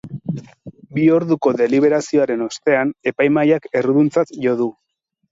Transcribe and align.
Bi 0.97 1.01
orduko 1.17 1.51
deliberazioaren 1.59 2.41
ostean, 2.45 2.93
epaimahaiak 3.11 3.67
erruduntzat 3.81 4.33
jo 4.47 4.55
du. 4.63 4.69